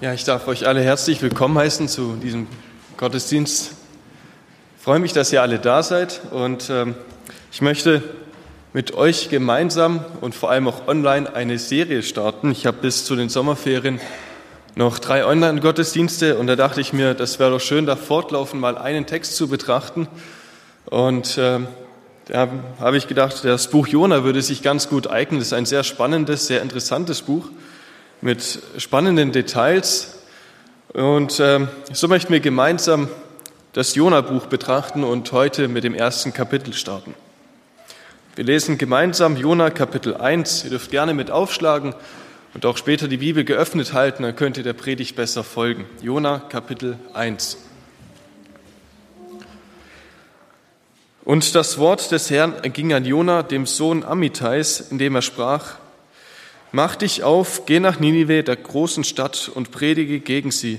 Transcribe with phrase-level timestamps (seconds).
[0.00, 2.46] Ja, ich darf euch alle herzlich willkommen heißen zu diesem
[2.98, 3.72] Gottesdienst.
[4.76, 6.94] Ich freue mich, dass ihr alle da seid und ähm,
[7.50, 8.04] ich möchte
[8.72, 12.52] mit euch gemeinsam und vor allem auch online eine Serie starten.
[12.52, 14.00] Ich habe bis zu den Sommerferien
[14.76, 18.78] noch drei Online-Gottesdienste und da dachte ich mir, das wäre doch schön, da fortlaufend mal
[18.78, 20.06] einen Text zu betrachten.
[20.84, 21.58] Und äh,
[22.26, 25.40] da habe ich gedacht, das Buch Jona würde sich ganz gut eignen.
[25.40, 27.50] Das ist ein sehr spannendes, sehr interessantes Buch
[28.20, 30.18] mit spannenden Details.
[30.92, 33.08] Und äh, so möchten wir gemeinsam
[33.72, 37.14] das Jona-Buch betrachten und heute mit dem ersten Kapitel starten.
[38.34, 40.64] Wir lesen gemeinsam Jona Kapitel 1.
[40.64, 41.94] Ihr dürft gerne mit aufschlagen
[42.54, 45.86] und auch später die Bibel geöffnet halten, dann könnt ihr der Predigt besser folgen.
[46.00, 47.58] Jona Kapitel 1.
[51.24, 55.74] Und das Wort des Herrn erging an Jona, dem Sohn Amitais, indem er sprach,
[56.70, 60.78] Mach dich auf, geh nach Ninive, der großen Stadt, und predige gegen sie,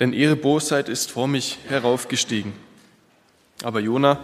[0.00, 2.54] denn ihre Bosheit ist vor mich heraufgestiegen.
[3.62, 4.20] Aber Jona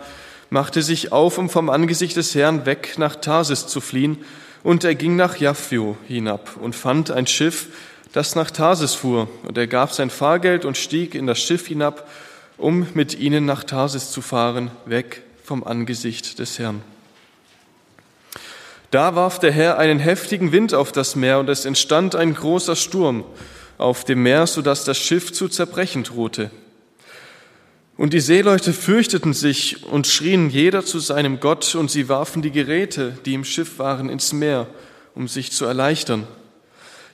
[0.49, 4.19] machte sich auf, um vom Angesicht des Herrn weg nach Tarsis zu fliehen,
[4.63, 7.67] und er ging nach Jaffio hinab und fand ein Schiff,
[8.15, 12.09] das nach Tarsis fuhr, und er gab sein Fahrgeld und stieg in das Schiff hinab,
[12.57, 16.83] um mit ihnen nach Tarsis zu fahren, weg vom Angesicht des Herrn.
[18.95, 22.77] Da warf der Herr einen heftigen Wind auf das Meer und es entstand ein großer
[22.77, 23.25] Sturm
[23.77, 26.53] auf dem Meer, so dass das Schiff zu zerbrechen drohte.
[27.97, 32.53] Und die Seeleute fürchteten sich und schrien jeder zu seinem Gott und sie warfen die
[32.53, 34.69] Geräte, die im Schiff waren, ins Meer,
[35.17, 36.29] um sich zu erleichtern.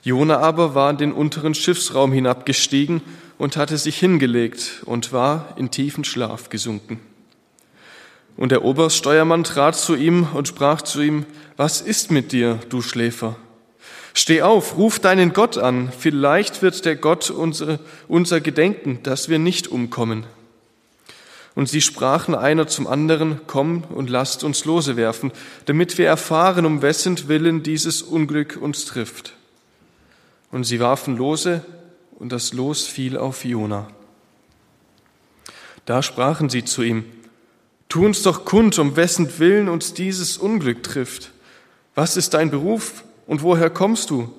[0.03, 3.01] Jona aber war in den unteren Schiffsraum hinabgestiegen
[3.39, 6.99] und hatte sich hingelegt und war in tiefen Schlaf gesunken.
[8.41, 12.81] Und der Obersteuermann trat zu ihm und sprach zu ihm, was ist mit dir, du
[12.81, 13.35] Schläfer?
[14.15, 19.37] Steh auf, ruf deinen Gott an, vielleicht wird der Gott unsere, unser gedenken, dass wir
[19.37, 20.25] nicht umkommen.
[21.53, 25.31] Und sie sprachen einer zum anderen, komm und lasst uns Lose werfen,
[25.65, 29.33] damit wir erfahren, um wessen Willen dieses Unglück uns trifft.
[30.51, 31.63] Und sie warfen Lose,
[32.17, 33.87] und das Los fiel auf Jona.
[35.85, 37.05] Da sprachen sie zu ihm,
[37.91, 41.31] Tu uns doch kund, um wessen Willen uns dieses Unglück trifft.
[41.93, 44.33] Was ist dein Beruf und woher kommst du?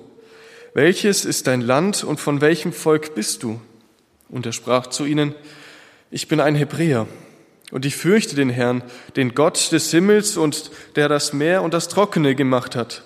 [0.72, 3.60] Welches ist dein Land und von welchem Volk bist du?
[4.30, 5.34] Und er sprach zu ihnen,
[6.10, 7.06] ich bin ein Hebräer
[7.70, 8.82] und ich fürchte den Herrn,
[9.16, 13.04] den Gott des Himmels und der das Meer und das Trockene gemacht hat.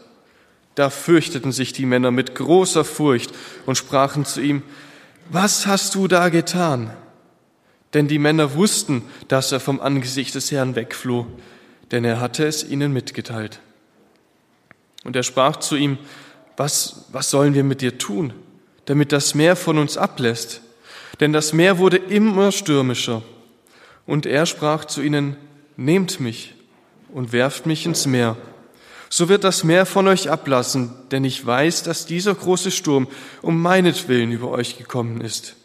[0.77, 3.33] Da fürchteten sich die Männer mit großer Furcht
[3.67, 4.63] und sprachen zu ihm,
[5.29, 6.93] was hast du da getan?
[7.95, 11.27] Denn die Männer wussten, dass er vom Angesicht des Herrn wegfloh,
[11.91, 13.61] denn er hatte es ihnen mitgeteilt.
[15.05, 15.99] Und er sprach zu ihm,
[16.57, 18.33] was, was sollen wir mit dir tun,
[18.87, 20.63] damit das Meer von uns ablässt?
[21.21, 23.23] Denn das Meer wurde immer stürmischer.
[24.07, 25.37] Und er sprach zu ihnen,
[25.77, 26.55] nehmt mich
[27.13, 28.37] und werft mich ins Meer.
[29.09, 33.07] So wird das Meer von euch ablassen, denn ich weiß, dass dieser große Sturm
[33.43, 35.57] um meinetwillen über euch gekommen ist.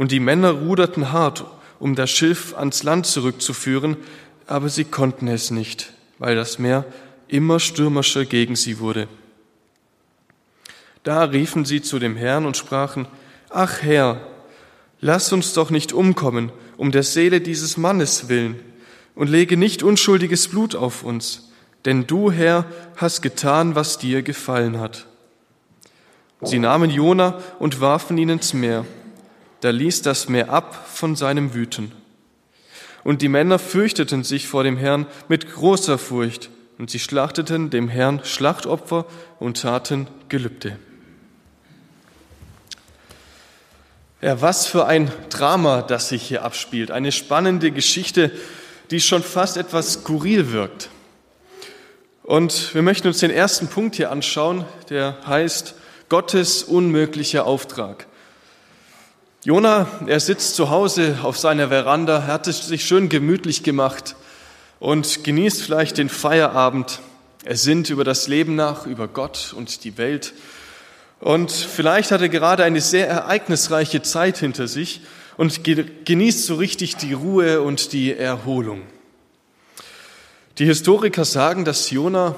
[0.00, 1.44] Und die Männer ruderten hart,
[1.78, 3.98] um das Schiff ans Land zurückzuführen,
[4.46, 6.86] aber sie konnten es nicht, weil das Meer
[7.28, 9.08] immer stürmischer gegen sie wurde.
[11.02, 13.08] Da riefen sie zu dem Herrn und sprachen,
[13.50, 14.22] Ach Herr,
[15.02, 18.58] lass uns doch nicht umkommen, um der Seele dieses Mannes willen,
[19.14, 21.50] und lege nicht unschuldiges Blut auf uns,
[21.84, 22.64] denn du, Herr,
[22.96, 25.04] hast getan, was dir gefallen hat.
[26.40, 28.86] Sie nahmen Jona und warfen ihn ins Meer
[29.60, 31.92] da ließ das Meer ab von seinem Wüten.
[33.04, 37.88] Und die Männer fürchteten sich vor dem Herrn mit großer Furcht, und sie schlachteten dem
[37.88, 39.04] Herrn Schlachtopfer
[39.38, 40.78] und taten Gelübde.
[44.22, 46.90] Ja, was für ein Drama, das sich hier abspielt.
[46.90, 48.30] Eine spannende Geschichte,
[48.90, 50.90] die schon fast etwas skurril wirkt.
[52.22, 55.74] Und wir möchten uns den ersten Punkt hier anschauen, der heißt
[56.08, 58.06] Gottes unmöglicher Auftrag.
[59.42, 64.14] Jona, er sitzt zu Hause auf seiner Veranda, er hat es sich schön gemütlich gemacht
[64.80, 67.00] und genießt vielleicht den Feierabend.
[67.46, 70.34] Er sinnt über das Leben nach, über Gott und die Welt.
[71.20, 75.00] Und vielleicht hat er gerade eine sehr ereignisreiche Zeit hinter sich
[75.38, 78.82] und genießt so richtig die Ruhe und die Erholung.
[80.58, 82.34] Die Historiker sagen, dass Jona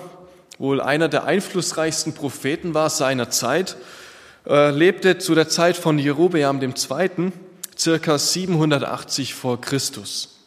[0.57, 3.77] wohl einer der einflussreichsten Propheten war seiner Zeit
[4.45, 7.33] lebte zu der Zeit von Jerobeam II.,
[7.79, 10.39] circa 780 vor Christus.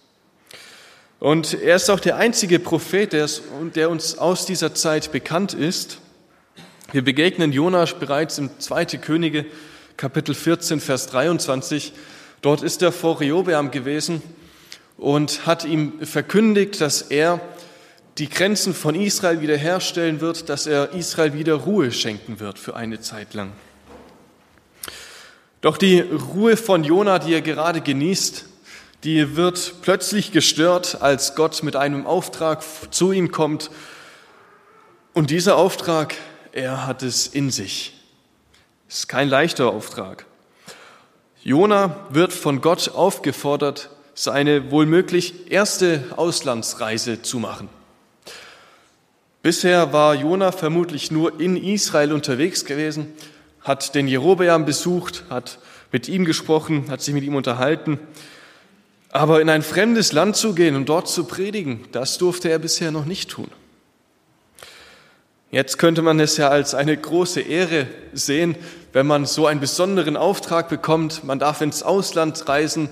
[1.20, 6.00] Und er ist auch der einzige Prophet, der uns aus dieser Zeit bekannt ist.
[6.92, 8.86] Wir begegnen Jonas bereits im 2.
[8.98, 9.46] Könige,
[9.98, 11.94] Kapitel 14, Vers 23.
[12.42, 14.22] Dort ist er vor Rehobeam gewesen
[14.98, 17.42] und hat ihm verkündigt, dass er
[18.18, 23.00] die Grenzen von Israel wiederherstellen wird, dass er Israel wieder Ruhe schenken wird für eine
[23.02, 23.52] Zeit lang.
[25.66, 28.46] Doch die Ruhe von Jona, die er gerade genießt,
[29.04, 33.72] die wird plötzlich gestört, als Gott mit einem Auftrag zu ihm kommt.
[35.14, 36.14] Und dieser Auftrag,
[36.52, 38.00] er hat es in sich.
[38.88, 40.28] Ist kein leichter Auftrag.
[41.42, 47.70] Jona wird von Gott aufgefordert, seine wohlmöglich erste Auslandsreise zu machen.
[49.42, 53.16] Bisher war Jona vermutlich nur in Israel unterwegs gewesen,
[53.66, 55.58] hat den Jerobeam besucht, hat
[55.92, 58.00] mit ihm gesprochen, hat sich mit ihm unterhalten.
[59.10, 62.92] Aber in ein fremdes Land zu gehen und dort zu predigen, das durfte er bisher
[62.92, 63.50] noch nicht tun.
[65.50, 68.56] Jetzt könnte man es ja als eine große Ehre sehen,
[68.94, 71.24] wenn man so einen besonderen Auftrag bekommt.
[71.24, 72.90] Man darf ins Ausland reisen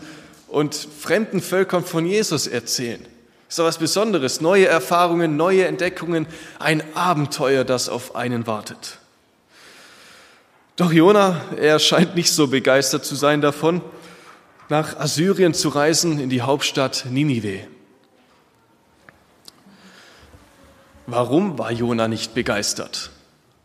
[0.47, 3.01] und fremden Völkern von Jesus erzählen.
[3.01, 4.41] Das ist doch was Besonderes.
[4.41, 6.25] Neue Erfahrungen, neue Entdeckungen,
[6.57, 8.97] ein Abenteuer, das auf einen wartet.
[10.75, 13.81] Doch Jona, er scheint nicht so begeistert zu sein davon,
[14.69, 17.67] nach Assyrien zu reisen, in die Hauptstadt Ninive.
[21.05, 23.11] Warum war Jona nicht begeistert?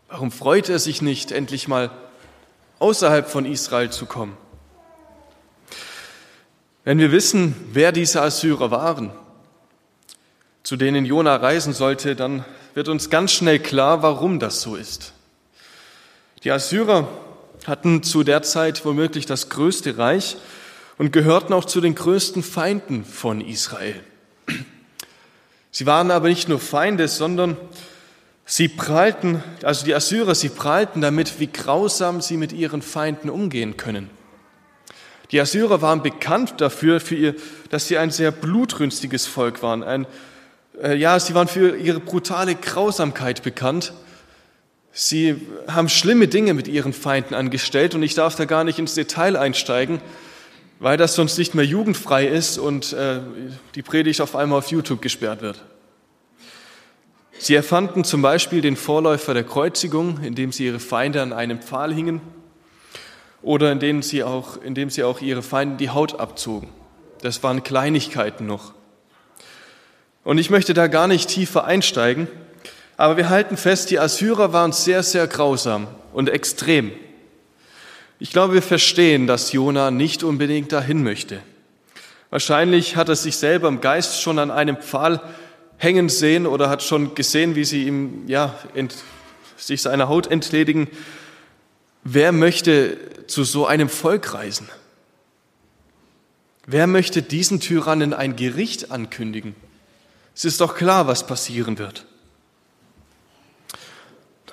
[0.07, 1.89] Warum freut er sich nicht, endlich mal
[2.77, 4.37] außerhalb von Israel zu kommen?
[6.83, 9.11] Wenn wir wissen, wer diese Assyrer waren,
[10.61, 12.45] zu denen Jona reisen sollte, dann
[12.75, 15.13] wird uns ganz schnell klar, warum das so ist.
[16.45, 17.07] Die Assyrer
[17.67, 20.37] hatten zu der Zeit womöglich das größte Reich
[20.97, 24.01] und gehörten auch zu den größten Feinden von Israel.
[25.71, 27.57] Sie waren aber nicht nur Feinde, sondern
[28.45, 33.75] sie prahlten, also die Assyrer, sie prahlten damit, wie grausam sie mit ihren Feinden umgehen
[33.75, 34.09] können.
[35.31, 37.35] Die Assyrer waren bekannt dafür, für ihr,
[37.69, 40.07] dass sie ein sehr blutrünstiges Volk waren, ein
[40.81, 43.93] äh, ja, sie waren für ihre brutale Grausamkeit bekannt.
[44.91, 45.35] Sie
[45.67, 49.35] haben schlimme Dinge mit ihren Feinden angestellt und ich darf da gar nicht ins Detail
[49.35, 50.01] einsteigen,
[50.79, 53.19] weil das sonst nicht mehr jugendfrei ist und äh,
[53.75, 55.63] die Predigt auf einmal auf YouTube gesperrt wird.
[57.37, 61.93] Sie erfanden zum Beispiel den Vorläufer der Kreuzigung, indem sie ihre Feinde an einem Pfahl
[61.93, 62.21] hingen
[63.41, 66.69] oder indem sie auch, indem sie auch ihre Feinde die Haut abzogen.
[67.21, 68.73] Das waren Kleinigkeiten noch.
[70.23, 72.27] Und ich möchte da gar nicht tiefer einsteigen,
[72.99, 76.91] aber wir halten fest, die Assyrer waren sehr, sehr grausam und extrem.
[78.19, 81.41] Ich glaube, wir verstehen, dass Jona nicht unbedingt dahin möchte.
[82.29, 85.21] Wahrscheinlich hat er sich selber im Geist schon an einem Pfahl
[85.77, 88.93] hängen sehen oder hat schon gesehen, wie sie ihm, ja, ent,
[89.55, 90.89] sich seiner Haut entledigen.
[92.03, 92.97] Wer möchte
[93.27, 94.67] zu so einem Volk reisen?
[96.67, 99.55] Wer möchte diesen Tyrannen ein Gericht ankündigen?
[100.35, 102.03] Es ist doch klar, was passieren wird.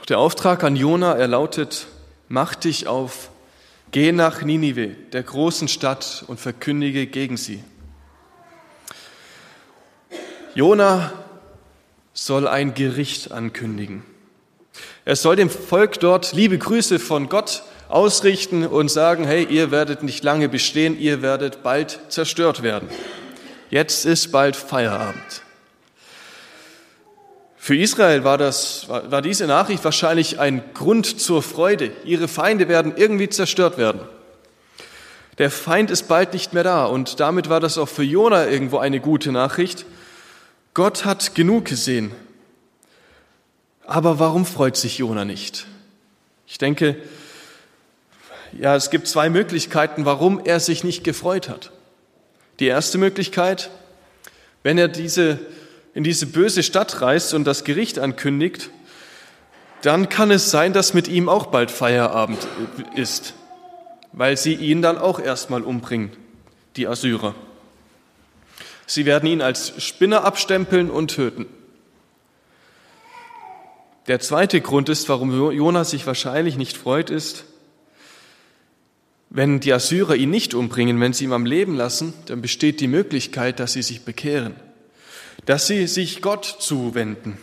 [0.09, 1.89] Der Auftrag an Jona, er lautet,
[2.29, 3.31] mach dich auf,
[3.91, 7.65] geh nach Ninive, der großen Stadt, und verkündige gegen sie.
[10.55, 11.13] Jona
[12.15, 14.05] soll ein Gericht ankündigen.
[15.05, 20.05] Er soll dem Volk dort liebe Grüße von Gott ausrichten und sagen, hey, ihr werdet
[20.05, 22.89] nicht lange bestehen, ihr werdet bald zerstört werden.
[23.71, 25.43] Jetzt ist bald Feierabend.
[27.67, 31.91] Für Israel war, das, war diese Nachricht wahrscheinlich ein Grund zur Freude.
[32.05, 34.03] Ihre Feinde werden irgendwie zerstört werden.
[35.39, 38.79] Der Feind ist bald nicht mehr da und damit war das auch für Jona irgendwo
[38.79, 39.85] eine gute Nachricht.
[40.75, 42.13] Gott hat genug gesehen.
[43.85, 45.67] Aber warum freut sich Jona nicht?
[46.47, 46.95] Ich denke,
[48.53, 51.73] ja, es gibt zwei Möglichkeiten, warum er sich nicht gefreut hat.
[52.61, 53.71] Die erste Möglichkeit,
[54.63, 55.41] wenn er diese
[55.97, 58.69] in diese böse Stadt reist und das Gericht ankündigt,
[59.81, 62.47] dann kann es sein, dass mit ihm auch bald Feierabend
[62.95, 63.33] ist,
[64.13, 66.13] weil sie ihn dann auch erstmal umbringen,
[66.77, 67.35] die Assyrer.
[68.85, 71.47] Sie werden ihn als Spinner abstempeln und töten.
[74.07, 77.47] Der zweite Grund ist, warum Jonas sich wahrscheinlich nicht freut, ist,
[79.31, 82.87] wenn die Assyrer ihn nicht umbringen, wenn sie ihn am Leben lassen, dann besteht die
[82.87, 84.57] Möglichkeit, dass sie sich bekehren
[85.45, 87.39] dass sie sich Gott zuwenden.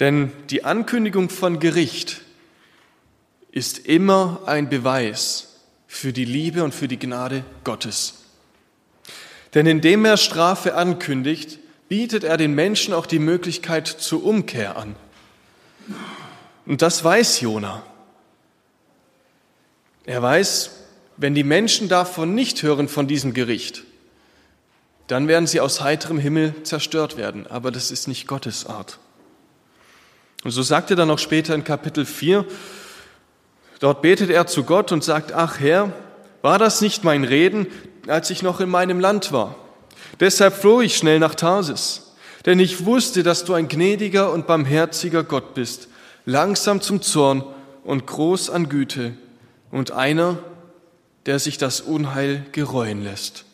[0.00, 2.22] Denn die Ankündigung von Gericht
[3.52, 8.14] ist immer ein Beweis für die Liebe und für die Gnade Gottes.
[9.54, 11.58] Denn indem er Strafe ankündigt,
[11.88, 14.96] bietet er den Menschen auch die Möglichkeit zur Umkehr an.
[16.64, 17.82] Und das weiß Jona.
[20.04, 20.70] Er weiß,
[21.18, 23.84] wenn die Menschen davon nicht hören, von diesem Gericht,
[25.06, 27.46] dann werden sie aus heiterem Himmel zerstört werden.
[27.46, 28.98] Aber das ist nicht Gottes Art.
[30.44, 32.44] Und so sagt er dann auch später in Kapitel 4,
[33.80, 35.92] dort betet er zu Gott und sagt, ach Herr,
[36.42, 37.66] war das nicht mein Reden,
[38.08, 39.54] als ich noch in meinem Land war?
[40.18, 42.12] Deshalb floh ich schnell nach Tarsis,
[42.44, 45.88] denn ich wusste, dass du ein gnädiger und barmherziger Gott bist,
[46.24, 47.44] langsam zum Zorn
[47.84, 49.14] und groß an Güte
[49.70, 50.38] und einer,
[51.26, 53.44] der sich das Unheil gereuen lässt.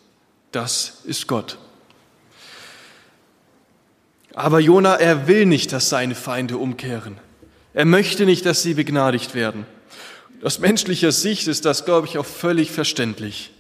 [0.53, 1.59] Das ist Gott.
[4.35, 7.19] Aber Jona, er will nicht, dass seine Feinde umkehren.
[7.75, 9.67] Er möchte nicht, dass sie begnadigt werden.
[10.43, 13.53] Aus menschlicher Sicht ist das, glaube ich, auch völlig verständlich.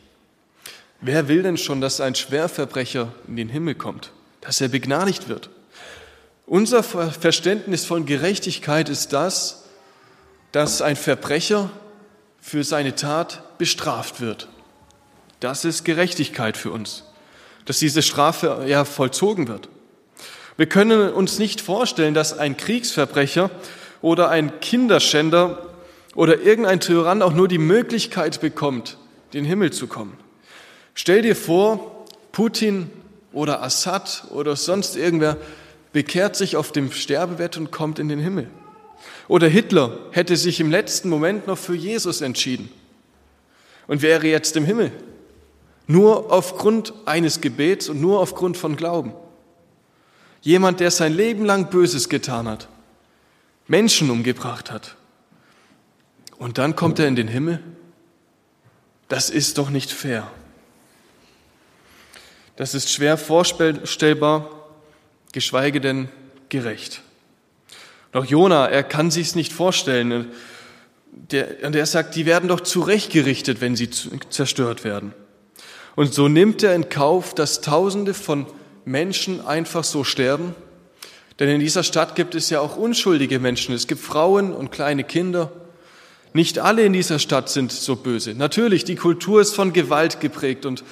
[1.01, 5.51] Wer will denn schon, dass ein Schwerverbrecher in den Himmel kommt, dass er begnadigt wird?
[6.47, 9.65] Unser Verständnis von Gerechtigkeit ist das,
[10.53, 11.71] dass ein Verbrecher
[12.41, 14.49] für seine Tat bestraft wird.
[15.41, 17.05] Das ist Gerechtigkeit für uns,
[17.65, 19.69] dass diese Strafe ja vollzogen wird.
[20.57, 23.51] Wir können uns nicht vorstellen, dass ein Kriegsverbrecher
[24.03, 25.69] oder ein Kinderschänder
[26.17, 28.99] oder irgendein Tyrann auch nur die Möglichkeit bekommt,
[29.35, 30.19] den Himmel zu kommen.
[30.95, 32.91] Stell dir vor, Putin
[33.33, 35.37] oder Assad oder sonst irgendwer
[35.93, 38.49] bekehrt sich auf dem Sterbebett und kommt in den Himmel.
[39.29, 42.69] Oder Hitler hätte sich im letzten Moment noch für Jesus entschieden
[43.87, 44.91] und wäre jetzt im Himmel.
[45.89, 49.15] Nur aufgrund eines Gebets und nur aufgrund von Glauben.
[50.43, 52.69] Jemand, der sein Leben lang Böses getan hat,
[53.67, 54.97] Menschen umgebracht hat.
[56.37, 57.61] Und dann kommt er in den Himmel?
[59.09, 60.31] Das ist doch nicht fair.
[62.57, 64.51] Das ist schwer vorstellbar,
[65.33, 66.11] geschweige denn
[66.51, 67.03] gerecht.
[68.13, 70.31] Doch Jona, er kann sich's nicht vorstellen.
[71.13, 75.15] Der, und er sagt, die werden doch zurechtgerichtet, wenn sie zerstört werden.
[75.99, 78.47] Und so nimmt er in Kauf, dass Tausende von
[78.85, 80.55] Menschen einfach so sterben?
[81.41, 83.75] Denn in dieser Stadt gibt es ja auch unschuldige Menschen.
[83.75, 85.51] Es gibt Frauen und kleine Kinder.
[86.33, 88.35] Nicht alle in dieser Stadt sind so böse.
[88.35, 90.85] Natürlich, die Kultur ist von Gewalt geprägt und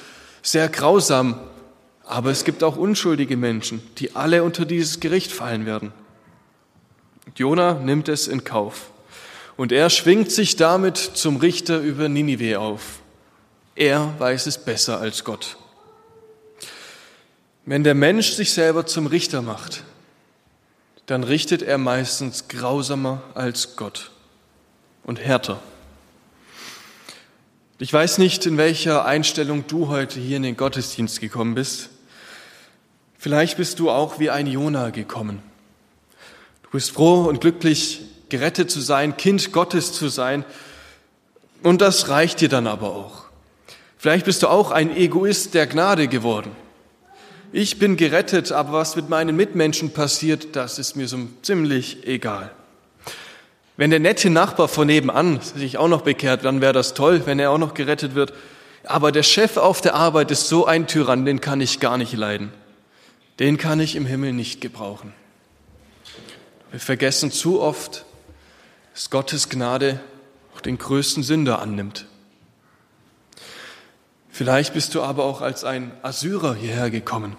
[0.43, 1.39] sehr grausam.
[2.05, 5.93] Aber es gibt auch unschuldige Menschen, die alle unter dieses Gericht fallen werden.
[7.37, 8.91] Jona nimmt es in Kauf.
[9.57, 12.99] Und er schwingt sich damit zum Richter über Ninive auf.
[13.76, 15.59] Er weiß es besser als Gott.
[17.66, 19.83] Wenn der Mensch sich selber zum Richter macht,
[21.04, 24.12] dann richtet er meistens grausamer als Gott
[25.04, 25.61] und härter.
[27.78, 31.90] Ich weiß nicht, in welcher Einstellung du heute hier in den Gottesdienst gekommen bist.
[33.18, 35.42] Vielleicht bist du auch wie ein Jona gekommen.
[36.62, 40.47] Du bist froh und glücklich, gerettet zu sein, Kind Gottes zu sein.
[41.62, 43.25] Und das reicht dir dann aber auch.
[44.07, 46.53] Vielleicht bist du auch ein Egoist der Gnade geworden.
[47.51, 52.53] Ich bin gerettet, aber was mit meinen Mitmenschen passiert, das ist mir so ziemlich egal.
[53.77, 57.41] Wenn der nette Nachbar von nebenan sich auch noch bekehrt, dann wäre das toll, wenn
[57.41, 58.33] er auch noch gerettet wird.
[58.85, 62.13] Aber der Chef auf der Arbeit ist so ein Tyrann, den kann ich gar nicht
[62.13, 62.53] leiden.
[63.41, 65.15] Den kann ich im Himmel nicht gebrauchen.
[66.71, 68.05] Wir vergessen zu oft,
[68.95, 69.99] dass Gottes Gnade
[70.55, 72.07] auch den größten Sünder annimmt.
[74.37, 77.38] Vielleicht bist du aber auch als ein Assyrer hierher gekommen.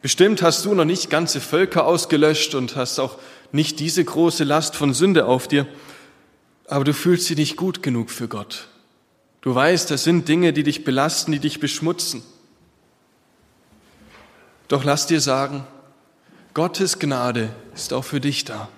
[0.00, 3.18] Bestimmt hast du noch nicht ganze Völker ausgelöscht und hast auch
[3.52, 5.66] nicht diese große Last von Sünde auf dir,
[6.66, 8.68] aber du fühlst dich nicht gut genug für Gott.
[9.42, 12.22] Du weißt, das sind Dinge, die dich belasten, die dich beschmutzen.
[14.68, 15.66] Doch lass dir sagen,
[16.54, 18.70] Gottes Gnade ist auch für dich da.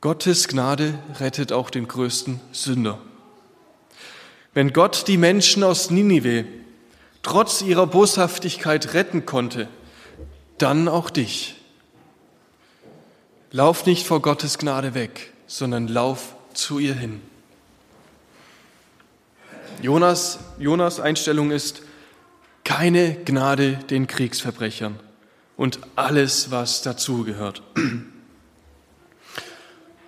[0.00, 2.98] Gottes Gnade rettet auch den größten Sünder.
[4.52, 6.44] Wenn Gott die Menschen aus Ninive
[7.22, 9.68] trotz ihrer Boshaftigkeit retten konnte,
[10.58, 11.56] dann auch dich.
[13.52, 17.20] Lauf nicht vor Gottes Gnade weg, sondern lauf zu ihr hin.
[19.82, 21.82] Jonas, Jonas Einstellung ist
[22.64, 24.98] keine Gnade den Kriegsverbrechern
[25.56, 27.62] und alles, was dazugehört.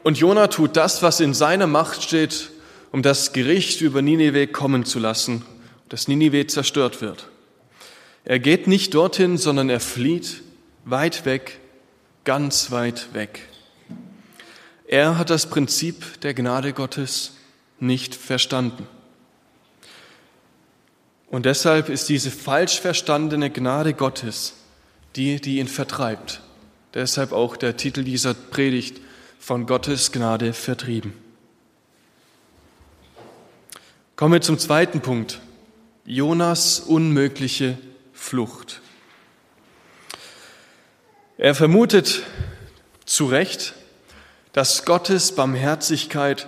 [0.05, 2.51] Und Jona tut das, was in seiner Macht steht,
[2.93, 5.45] um das Gericht über Ninive kommen zu lassen,
[5.89, 7.29] dass Ninive zerstört wird.
[8.25, 10.43] Er geht nicht dorthin, sondern er flieht
[10.85, 11.59] weit weg,
[12.25, 13.49] ganz weit weg.
[14.87, 17.33] Er hat das Prinzip der Gnade Gottes
[17.81, 18.87] nicht verstanden.
[21.29, 24.55] Und deshalb ist diese falsch verstandene Gnade Gottes
[25.17, 26.41] die, die ihn vertreibt.
[26.95, 29.01] Deshalb auch der Titel dieser Predigt
[29.39, 31.22] von Gottes Gnade vertrieben.
[34.23, 35.41] Kommen wir zum zweiten Punkt.
[36.05, 37.77] Jonas unmögliche
[38.13, 38.81] Flucht.
[41.39, 42.23] Er vermutet
[43.05, 43.75] zu Recht,
[44.53, 46.47] dass Gottes Barmherzigkeit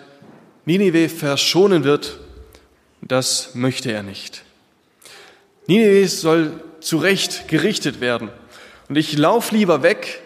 [0.64, 2.20] Ninive verschonen wird.
[3.00, 4.44] Das möchte er nicht.
[5.66, 8.28] Ninive soll zu Recht gerichtet werden.
[8.88, 10.22] Und ich laufe lieber weg,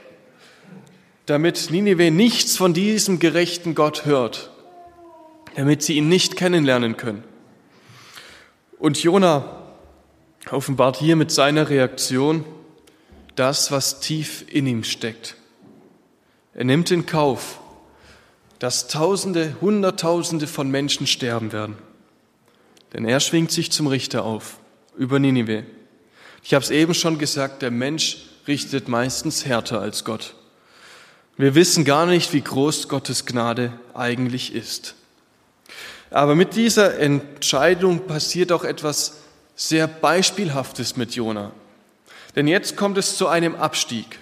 [1.25, 4.51] damit Ninive nichts von diesem gerechten Gott hört,
[5.57, 7.25] damit sie ihn nicht kennenlernen können.
[8.79, 9.63] Und Jona
[10.51, 12.45] offenbart hier mit seiner Reaktion
[13.35, 15.37] das, was tief in ihm steckt.
[16.55, 17.61] Er nimmt in Kauf,
[18.59, 21.77] dass Tausende, Hunderttausende von Menschen sterben werden.
[22.93, 24.59] Denn er schwingt sich zum Richter auf
[24.97, 25.65] über Ninive.
[26.43, 30.35] Ich habe es eben schon gesagt, der Mensch richtet meistens härter als Gott.
[31.37, 34.97] Wir wissen gar nicht, wie groß Gottes Gnade eigentlich ist.
[36.11, 39.19] Aber mit dieser Entscheidung passiert auch etwas
[39.55, 41.53] sehr Beispielhaftes mit Jona.
[42.37, 44.19] Denn jetzt kommt es zu einem Abstieg.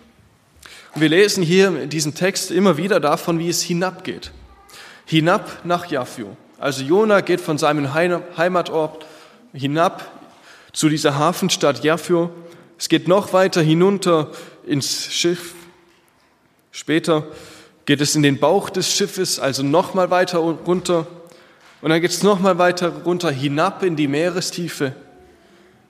[0.94, 4.32] Und wir lesen hier in diesem Text immer wieder davon, wie es hinabgeht.
[5.04, 6.36] Hinab nach Jaffio.
[6.58, 9.04] Also Jona geht von seinem Heimatort
[9.52, 10.10] hinab
[10.72, 12.30] zu dieser Hafenstadt Jaffio.
[12.78, 14.30] Es geht noch weiter hinunter
[14.66, 15.54] ins Schiff.
[16.72, 17.26] Später
[17.84, 21.06] geht es in den Bauch des Schiffes, also noch mal weiter runter.
[21.82, 24.94] Und dann geht es noch mal weiter runter hinab in die Meerestiefe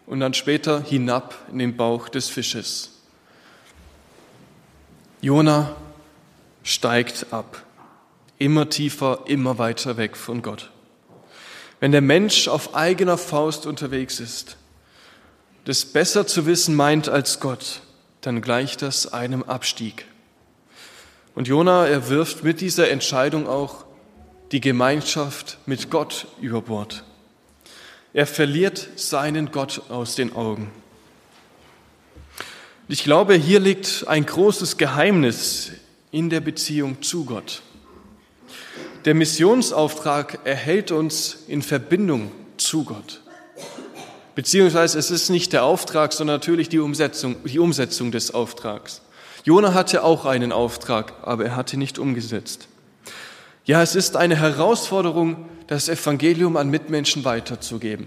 [0.06, 2.90] und dann später hinab in den Bauch des Fisches.
[5.20, 5.74] Jona
[6.62, 7.62] steigt ab,
[8.38, 10.70] immer tiefer, immer weiter weg von Gott.
[11.80, 14.56] Wenn der Mensch auf eigener Faust unterwegs ist,
[15.64, 17.80] das besser zu wissen meint als Gott,
[18.20, 20.06] dann gleicht das einem Abstieg.
[21.34, 23.85] Und Jona, er wirft mit dieser Entscheidung auch
[24.52, 27.04] die Gemeinschaft mit Gott über Bord.
[28.12, 30.70] Er verliert seinen Gott aus den Augen.
[32.88, 35.72] Ich glaube, hier liegt ein großes Geheimnis
[36.12, 37.62] in der Beziehung zu Gott.
[39.04, 43.22] Der Missionsauftrag erhält uns in Verbindung zu Gott.
[44.36, 49.02] Beziehungsweise es ist nicht der Auftrag, sondern natürlich die Umsetzung, die Umsetzung des Auftrags.
[49.44, 52.68] Jona hatte auch einen Auftrag, aber er hatte nicht umgesetzt.
[53.66, 58.06] Ja, es ist eine Herausforderung, das Evangelium an Mitmenschen weiterzugeben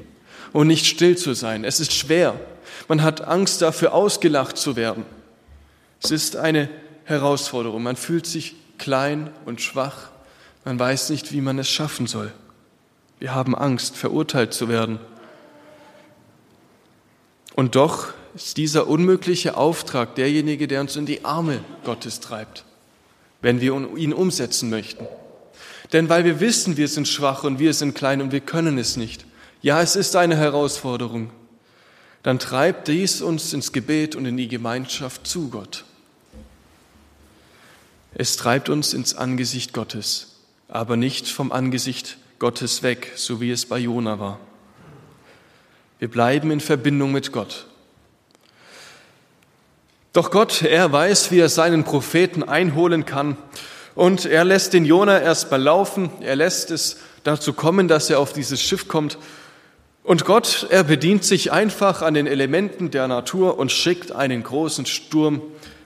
[0.54, 1.66] und nicht still zu sein.
[1.66, 2.40] Es ist schwer.
[2.88, 5.06] Man hat Angst dafür, ausgelacht zu werden.
[6.02, 6.70] Es ist eine
[7.04, 7.84] Herausforderung.
[7.84, 10.12] Man fühlt sich klein und schwach.
[10.64, 12.32] Man weiß nicht, wie man es schaffen soll.
[13.20, 14.98] Wir haben Angst, verurteilt zu werden.
[17.54, 22.64] Und doch ist dieser unmögliche Auftrag derjenige, der uns in die Arme Gottes treibt,
[23.42, 25.06] wenn wir ihn umsetzen möchten.
[25.92, 28.96] Denn weil wir wissen, wir sind schwach und wir sind klein und wir können es
[28.96, 29.26] nicht.
[29.62, 31.32] Ja, es ist eine Herausforderung.
[32.22, 35.86] Dann treibt dies uns ins Gebet und in die Gemeinschaft zu Gott.
[38.14, 43.66] Es treibt uns ins Angesicht Gottes, aber nicht vom Angesicht Gottes weg, so wie es
[43.66, 44.40] bei Jona war.
[46.00, 47.68] Wir bleiben in Verbindung mit Gott.
[50.14, 53.38] Doch Gott, er weiß, wie er seinen Propheten einholen kann
[54.00, 56.10] und er lässt den Jona erstmal laufen.
[56.22, 59.18] Er lässt es dazu kommen, dass er auf dieses Schiff kommt.
[60.04, 64.86] Und Gott, er bedient sich einfach an den Elementen der Natur und schickt einen großen
[64.86, 65.42] Sturm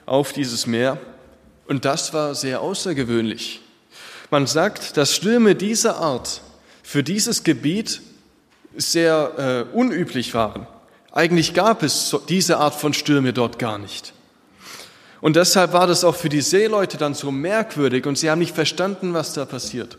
[0.06, 0.96] auf dieses Meer.
[1.66, 3.62] Und das war sehr außergewöhnlich.
[4.30, 6.40] Man sagt, dass Stürme dieser Art
[6.84, 8.00] für dieses Gebiet
[8.76, 10.68] sehr äh, unüblich waren.
[11.10, 14.12] Eigentlich gab es diese Art von Stürme dort gar nicht.
[15.24, 18.54] Und deshalb war das auch für die Seeleute dann so merkwürdig und sie haben nicht
[18.54, 19.96] verstanden, was da passiert.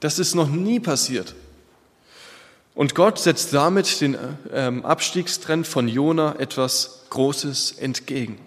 [0.00, 1.34] Das ist noch nie passiert.
[2.74, 4.18] Und Gott setzt damit den
[4.52, 8.38] ähm, Abstiegstrend von Jona etwas Großes entgegen.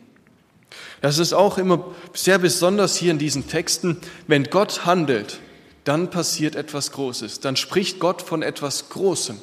[1.02, 3.98] Das ist auch immer sehr besonders hier in diesen Texten.
[4.28, 5.40] Wenn Gott handelt,
[5.84, 7.40] dann passiert etwas Großes.
[7.40, 9.42] Dann spricht Gott von etwas Großem.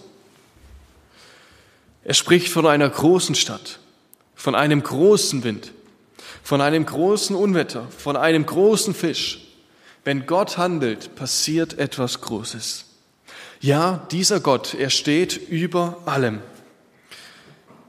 [2.04, 3.80] Er spricht von einer großen Stadt,
[4.36, 5.72] von einem großen Wind,
[6.42, 9.40] von einem großen Unwetter, von einem großen Fisch.
[10.04, 12.86] Wenn Gott handelt, passiert etwas Großes.
[13.60, 16.40] Ja, dieser Gott, er steht über allem.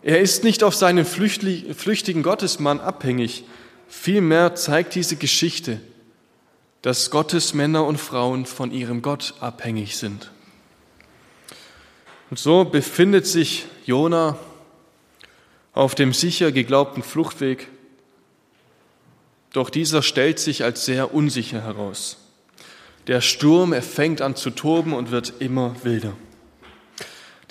[0.03, 3.45] Er ist nicht auf seinen flüchtigen Gottesmann abhängig.
[3.87, 5.79] Vielmehr zeigt diese Geschichte,
[6.83, 10.29] dass Gottes Männer und Frauen von ihrem Gott abhängig sind.
[12.29, 14.37] Und so befindet sich Jona
[15.73, 17.67] auf dem sicher geglaubten Fluchtweg
[19.53, 22.17] doch dieser stellt sich als sehr unsicher heraus.
[23.07, 26.13] Der Sturm, er fängt an zu toben und wird immer wilder.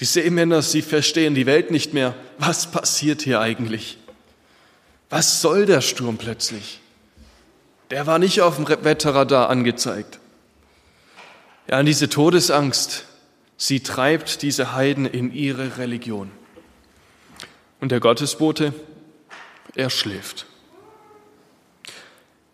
[0.01, 2.15] Die Seemänner, sie verstehen die Welt nicht mehr.
[2.39, 3.99] Was passiert hier eigentlich?
[5.11, 6.81] Was soll der Sturm plötzlich?
[7.91, 10.19] Der war nicht auf dem Wetterradar angezeigt.
[11.69, 13.05] Ja, diese Todesangst,
[13.57, 16.33] sie treibt diese Heiden in ihre Religion.
[17.81, 18.73] Und der Gottesbote,
[19.77, 20.47] er schläft.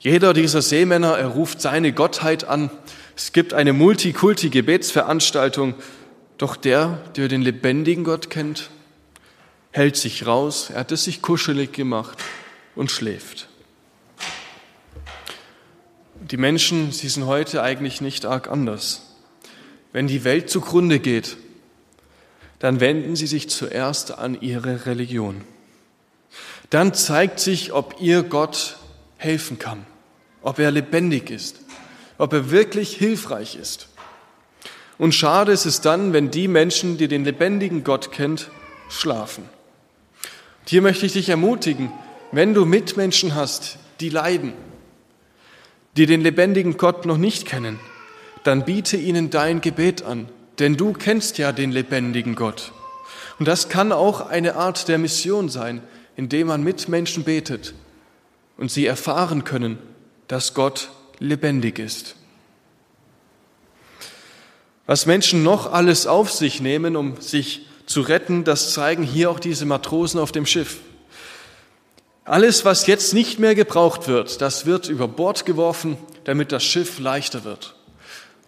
[0.00, 2.70] Jeder dieser Seemänner, er ruft seine Gottheit an.
[3.16, 5.74] Es gibt eine Multikulti-Gebetsveranstaltung.
[6.36, 8.70] Doch der, der den lebendigen Gott kennt,
[9.72, 10.70] hält sich raus.
[10.70, 12.16] Er hat es sich kuschelig gemacht
[12.76, 13.48] und schläft.
[16.20, 19.16] Die Menschen, sie sind heute eigentlich nicht arg anders.
[19.92, 21.36] Wenn die Welt zugrunde geht,
[22.60, 25.40] dann wenden sie sich zuerst an ihre Religion.
[26.70, 28.77] Dann zeigt sich, ob ihr Gott
[29.18, 29.84] helfen kann,
[30.42, 31.60] ob er lebendig ist,
[32.16, 33.88] ob er wirklich hilfreich ist.
[34.96, 38.50] Und schade ist es dann, wenn die Menschen, die den lebendigen Gott kennt,
[38.88, 39.44] schlafen.
[39.44, 41.92] Und hier möchte ich dich ermutigen,
[42.32, 44.52] wenn du Mitmenschen hast, die leiden,
[45.96, 47.78] die den lebendigen Gott noch nicht kennen,
[48.44, 50.28] dann biete ihnen dein Gebet an,
[50.58, 52.72] denn du kennst ja den lebendigen Gott.
[53.38, 55.82] Und das kann auch eine Art der Mission sein,
[56.16, 57.74] indem man mit Menschen betet
[58.58, 59.78] und sie erfahren können,
[60.26, 60.90] dass Gott
[61.20, 62.16] lebendig ist.
[64.86, 69.40] Was Menschen noch alles auf sich nehmen, um sich zu retten, das zeigen hier auch
[69.40, 70.78] diese Matrosen auf dem Schiff.
[72.24, 76.98] Alles, was jetzt nicht mehr gebraucht wird, das wird über Bord geworfen, damit das Schiff
[76.98, 77.74] leichter wird.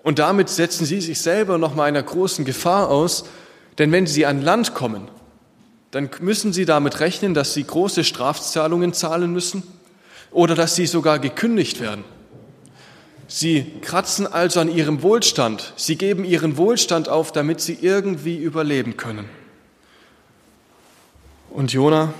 [0.03, 3.25] Und damit setzen sie sich selber noch mal einer großen Gefahr aus,
[3.79, 5.09] denn wenn sie an Land kommen,
[5.91, 9.63] dann müssen sie damit rechnen, dass sie große Strafzahlungen zahlen müssen
[10.31, 12.05] oder dass sie sogar gekündigt werden.
[13.29, 15.73] Sie kratzen also an ihrem Wohlstand.
[15.77, 19.29] Sie geben ihren Wohlstand auf, damit sie irgendwie überleben können.
[21.51, 22.13] Und Jona,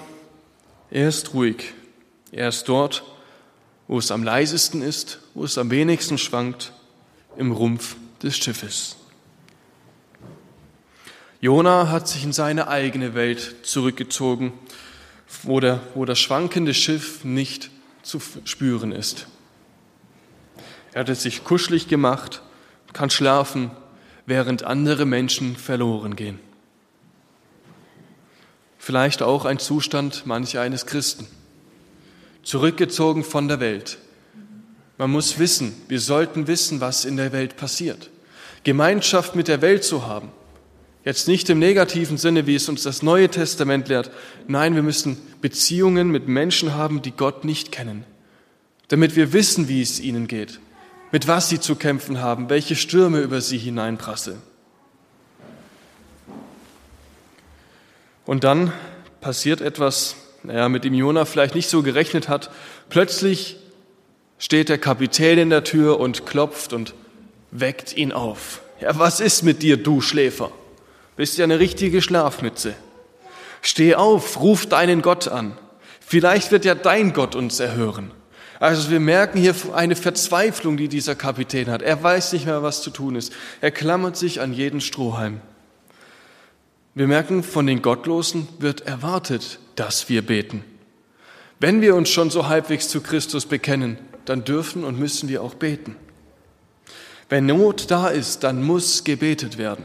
[0.91, 1.75] er ist ruhig.
[2.33, 3.03] Er ist dort,
[3.89, 6.73] wo es am leisesten ist, wo es am wenigsten schwankt,
[7.37, 8.97] im Rumpf des Schiffes.
[11.41, 14.53] Jona hat sich in seine eigene Welt zurückgezogen,
[15.43, 17.71] wo, der, wo das schwankende Schiff nicht
[18.03, 19.27] zu spüren ist.
[20.93, 22.43] Er hat es sich kuschelig gemacht,
[22.93, 23.71] kann schlafen,
[24.27, 26.39] während andere Menschen verloren gehen.
[28.79, 31.27] Vielleicht auch ein Zustand manch eines Christen.
[32.43, 33.99] Zurückgezogen von der Welt.
[34.99, 38.11] Man muss wissen, wir sollten wissen, was in der Welt passiert.
[38.65, 40.31] Gemeinschaft mit der Welt zu haben.
[41.05, 44.11] Jetzt nicht im negativen Sinne, wie es uns das Neue Testament lehrt.
[44.49, 48.05] Nein, wir müssen Beziehungen mit Menschen haben, die Gott nicht kennen,
[48.89, 50.61] damit wir wissen, wie es ihnen geht,
[51.11, 54.43] mit was sie zu kämpfen haben, welche Stürme über sie hineinprasseln.
[58.27, 58.73] Und dann
[59.23, 62.51] passiert etwas, naja, mit dem Jona vielleicht nicht so gerechnet hat.
[62.91, 63.57] Plötzlich
[64.39, 66.95] steht der Kapitän in der Tür und klopft und
[67.51, 68.61] weckt ihn auf.
[68.81, 70.53] Ja, was ist mit dir, du Schläfer?
[71.17, 72.75] Bist ja eine richtige Schlafmütze.
[73.63, 75.57] Steh auf, ruf deinen Gott an.
[76.01, 78.11] Vielleicht wird ja dein Gott uns erhören.
[78.59, 81.83] Also wir merken hier eine Verzweiflung, die dieser Kapitän hat.
[81.83, 83.33] Er weiß nicht mehr, was zu tun ist.
[83.61, 85.41] Er klammert sich an jeden Strohhalm.
[86.95, 90.65] Wir merken, von den Gottlosen wird erwartet, dass wir beten.
[91.59, 95.55] Wenn wir uns schon so halbwegs zu Christus bekennen, dann dürfen und müssen wir auch
[95.55, 95.97] beten.
[97.29, 99.85] Wenn Not da ist, dann muss gebetet werden.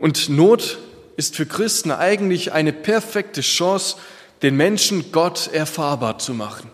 [0.00, 0.78] Und Not
[1.16, 3.96] ist für Christen eigentlich eine perfekte Chance,
[4.40, 6.70] den Menschen Gott erfahrbar zu machen.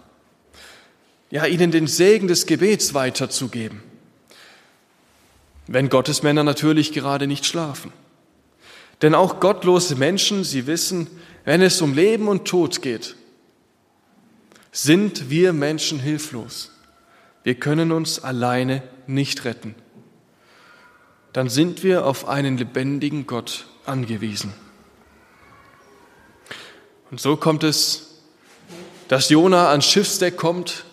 [1.30, 3.82] Ja, ihnen den Segen des Gebets weiterzugeben.
[5.66, 7.92] Wenn Gottesmänner natürlich gerade nicht schlafen.
[9.02, 11.08] Denn auch gottlose Menschen, sie wissen,
[11.44, 13.16] wenn es um Leben und Tod geht,
[14.70, 16.70] sind wir Menschen hilflos.
[17.42, 19.74] Wir können uns alleine nicht retten
[21.36, 24.54] dann sind wir auf einen lebendigen Gott angewiesen.
[27.10, 28.22] Und so kommt es,
[29.08, 30.86] dass Jona ans Schiffsdeck kommt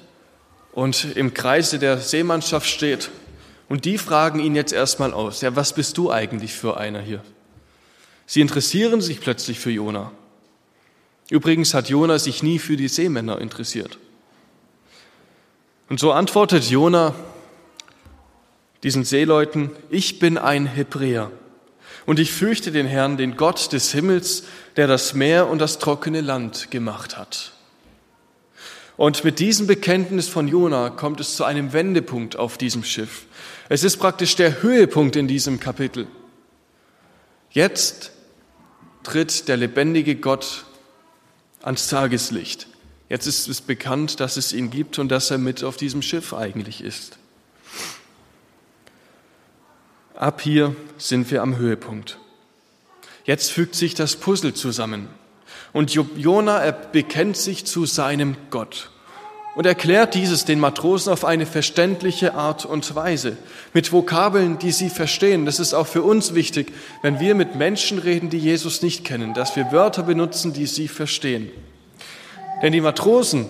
[0.74, 3.10] und im Kreise der Seemannschaft steht.
[3.70, 7.24] Und die fragen ihn jetzt erstmal aus, ja, was bist du eigentlich für einer hier?
[8.26, 10.12] Sie interessieren sich plötzlich für Jona.
[11.30, 13.98] Übrigens hat Jona sich nie für die Seemänner interessiert.
[15.88, 17.16] Und so antwortet Jona,
[18.84, 21.32] diesen Seeleuten, ich bin ein Hebräer
[22.06, 24.44] und ich fürchte den Herrn, den Gott des Himmels,
[24.76, 27.54] der das Meer und das trockene Land gemacht hat.
[28.96, 33.26] Und mit diesem Bekenntnis von Jona kommt es zu einem Wendepunkt auf diesem Schiff.
[33.70, 36.08] Es ist praktisch der Höhepunkt in diesem Kapitel.
[37.50, 38.12] Jetzt
[39.04, 40.66] tritt der lebendige Gott
[41.62, 42.68] ans Tageslicht.
[43.10, 46.34] Jetzt ist es bekannt, dass es ihn gibt und dass er mit auf diesem Schiff
[46.34, 47.18] eigentlich ist.
[50.24, 52.18] Ab hier sind wir am Höhepunkt.
[53.26, 55.10] Jetzt fügt sich das Puzzle zusammen.
[55.74, 58.90] Und Jona, bekennt sich zu seinem Gott
[59.56, 63.36] und erklärt dieses den Matrosen auf eine verständliche Art und Weise,
[63.74, 65.46] mit Vokabeln, die sie verstehen.
[65.46, 69.34] Das ist auch für uns wichtig, wenn wir mit Menschen reden, die Jesus nicht kennen,
[69.34, 71.52] dass wir Wörter benutzen, die sie verstehen.
[72.62, 73.50] Denn die Matrosen,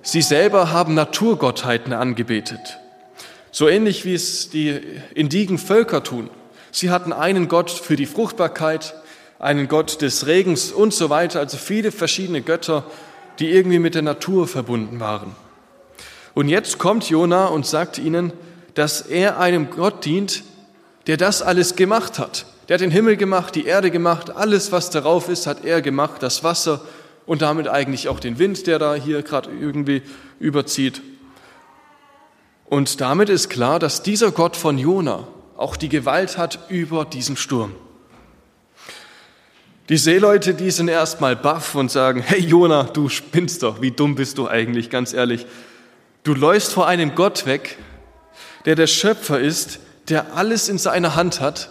[0.00, 2.78] sie selber haben Naturgottheiten angebetet.
[3.58, 4.80] So ähnlich wie es die
[5.14, 6.30] indigen Völker tun.
[6.70, 8.94] Sie hatten einen Gott für die Fruchtbarkeit,
[9.40, 12.84] einen Gott des Regens und so weiter, also viele verschiedene Götter,
[13.40, 15.34] die irgendwie mit der Natur verbunden waren.
[16.34, 18.32] Und jetzt kommt Jona und sagt ihnen,
[18.74, 20.44] dass er einem Gott dient,
[21.08, 22.46] der das alles gemacht hat.
[22.68, 26.22] Der hat den Himmel gemacht, die Erde gemacht, alles, was darauf ist, hat er gemacht,
[26.22, 26.80] das Wasser
[27.26, 30.02] und damit eigentlich auch den Wind, der da hier gerade irgendwie
[30.38, 31.02] überzieht.
[32.68, 35.26] Und damit ist klar, dass dieser Gott von Jona
[35.56, 37.74] auch die Gewalt hat über diesen Sturm.
[39.88, 44.16] Die Seeleute, die sind erstmal baff und sagen, hey Jona, du spinnst doch, wie dumm
[44.16, 45.46] bist du eigentlich, ganz ehrlich.
[46.24, 47.78] Du läufst vor einem Gott weg,
[48.66, 51.70] der der Schöpfer ist, der alles in seiner Hand hat.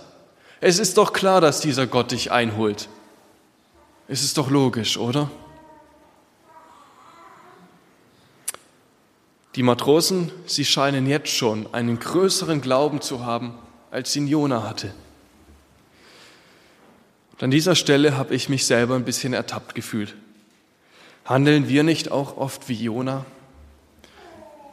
[0.62, 2.90] Es ist doch klar, dass dieser Gott dich einholt.
[4.08, 5.30] Es ist doch logisch, oder?
[9.58, 13.56] Die Matrosen, sie scheinen jetzt schon einen größeren Glauben zu haben,
[13.90, 14.94] als ihn Jona hatte.
[17.32, 20.16] Und an dieser Stelle habe ich mich selber ein bisschen ertappt gefühlt.
[21.26, 23.26] Handeln wir nicht auch oft wie Jona?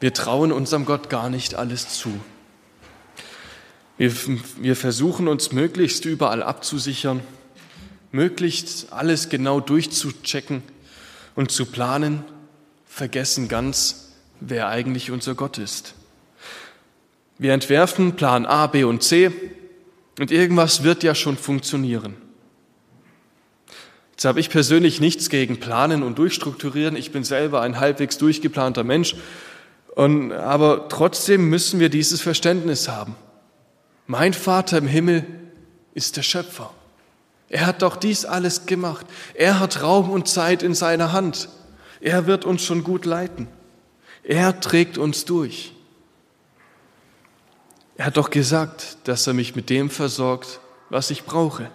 [0.01, 2.21] Wir trauen unserem Gott gar nicht alles zu.
[3.97, 4.13] Wir,
[4.59, 7.23] wir versuchen uns möglichst überall abzusichern,
[8.13, 10.63] möglichst alles genau durchzuchecken
[11.37, 12.23] und zu planen,
[12.87, 14.04] vergessen ganz,
[14.49, 15.95] wer eigentlich unser Gott ist.
[17.39, 19.33] Wir entwerfen Plan A, B und C
[20.19, 22.17] und irgendwas wird ja schon funktionieren.
[24.13, 26.95] Jetzt habe ich persönlich nichts gegen Planen und Durchstrukturieren.
[26.95, 29.17] Ich bin selber ein halbwegs durchgeplanter Mensch.
[29.97, 33.17] Und, aber trotzdem müssen wir dieses Verständnis haben.
[34.07, 35.25] Mein Vater im Himmel
[35.95, 36.71] ist der Schöpfer.
[37.49, 39.07] Er hat doch dies alles gemacht.
[39.35, 41.49] Er hat Raum und Zeit in seiner Hand.
[42.01, 43.49] Er wird uns schon gut leiten.
[44.25, 45.73] Er trägt uns durch.
[47.97, 50.61] Er hat doch gesagt, dass er mich mit dem versorgt,
[50.91, 51.71] was ich brauche.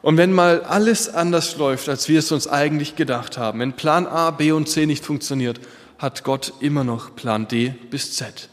[0.00, 4.06] Und wenn mal alles anders läuft, als wir es uns eigentlich gedacht haben, wenn Plan
[4.06, 5.60] A, B und C nicht funktioniert,
[5.98, 8.48] hat Gott immer noch Plan D bis Z.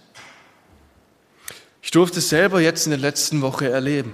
[1.82, 4.13] Ich durfte es selber jetzt in der letzten Woche erleben.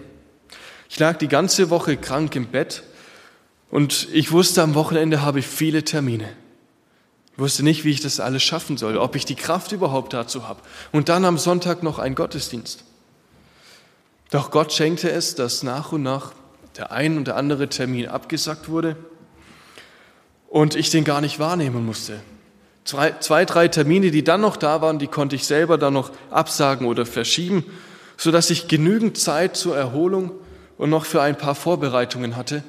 [0.90, 2.84] Ich lag die ganze Woche krank im Bett
[3.70, 6.30] und ich wusste, am Wochenende habe ich viele Termine.
[7.38, 10.62] Wusste nicht, wie ich das alles schaffen soll, ob ich die Kraft überhaupt dazu habe.
[10.92, 12.84] Und dann am Sonntag noch ein Gottesdienst.
[14.32, 16.32] Doch Gott schenkte es, dass nach und nach
[16.78, 18.96] der ein und der andere Termin abgesagt wurde
[20.48, 22.22] und ich den gar nicht wahrnehmen musste.
[22.86, 26.12] Zwei, zwei, drei Termine, die dann noch da waren, die konnte ich selber dann noch
[26.30, 27.66] absagen oder verschieben,
[28.18, 30.32] sodass ich genügend Zeit zur Erholung
[30.78, 32.64] und noch für ein paar Vorbereitungen hatte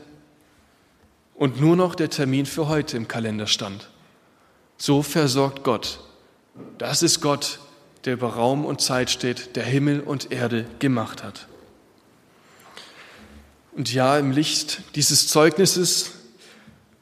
[1.35, 3.89] und nur noch der Termin für heute im Kalender stand.
[4.79, 6.01] So versorgt Gott.
[6.79, 7.61] Das ist Gott,
[8.05, 11.47] der über Raum und Zeit steht, der Himmel und Erde gemacht hat.
[13.73, 16.13] Und ja, im Licht dieses Zeugnisses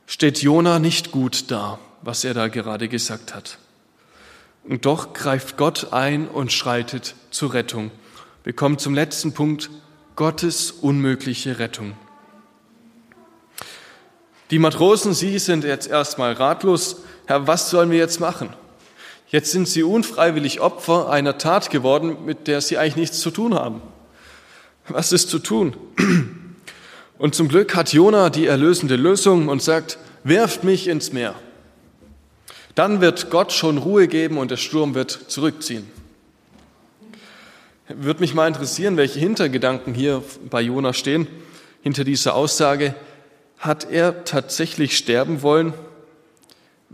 [0.06, 3.58] steht Jona nicht gut da, was er da gerade gesagt hat.
[4.64, 7.90] Und doch greift Gott ein und schreitet zur Rettung.
[8.44, 9.70] Wir kommen zum letzten Punkt,
[10.16, 11.96] Gottes unmögliche Rettung.
[14.50, 16.96] Die Matrosen, sie sind jetzt erstmal ratlos.
[17.26, 18.50] Herr, was sollen wir jetzt machen?
[19.28, 23.54] Jetzt sind sie unfreiwillig Opfer einer Tat geworden, mit der sie eigentlich nichts zu tun
[23.54, 23.82] haben.
[24.88, 25.74] Was ist zu tun?
[27.18, 31.34] Und zum Glück hat Jona die erlösende Lösung und sagt, werft mich ins Meer.
[32.74, 35.88] Dann wird Gott schon Ruhe geben und der Sturm wird zurückziehen.
[37.88, 41.26] Würde mich mal interessieren, welche Hintergedanken hier bei Jona stehen,
[41.82, 42.94] hinter dieser Aussage.
[43.58, 45.72] Hat er tatsächlich sterben wollen,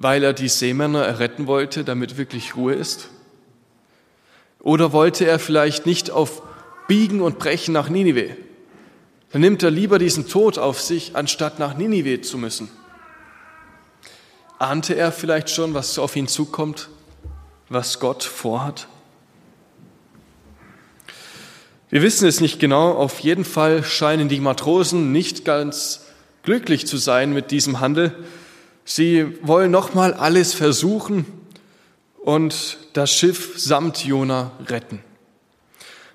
[0.01, 3.11] weil er die Seemänner erretten wollte, damit wirklich Ruhe ist?
[4.59, 6.43] Oder wollte er vielleicht nicht auf
[6.89, 8.35] Biegen und Brechen nach Ninive,
[9.31, 12.71] dann nimmt er lieber diesen Tod auf sich, anstatt nach Ninive zu müssen.
[14.59, 16.89] Ahnte er vielleicht schon, was auf ihn zukommt,
[17.69, 18.89] was Gott vorhat?
[21.91, 26.07] Wir wissen es nicht genau, auf jeden Fall scheinen die Matrosen nicht ganz
[26.43, 28.15] glücklich zu sein mit diesem Handel.
[28.93, 31.25] Sie wollen nochmal alles versuchen
[32.19, 34.99] und das Schiff samt Jona retten.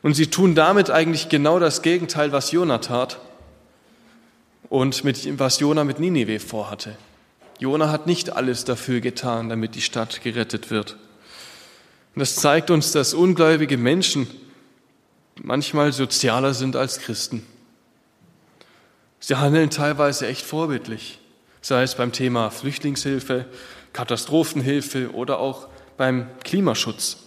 [0.01, 3.17] Und sie tun damit eigentlich genau das Gegenteil, was Jona tat
[4.67, 6.97] und mit, was Jona mit Ninive vorhatte.
[7.59, 10.97] Jona hat nicht alles dafür getan, damit die Stadt gerettet wird.
[12.13, 14.27] Und das zeigt uns, dass ungläubige Menschen
[15.41, 17.47] manchmal sozialer sind als Christen.
[19.21, 21.19] Sie handeln teilweise echt vorbildlich,
[21.65, 23.45] sei es beim Thema Flüchtlingshilfe,
[23.91, 27.17] Katastrophenhilfe oder auch beim Klimaschutz.